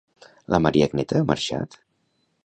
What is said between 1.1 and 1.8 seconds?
ha marxat?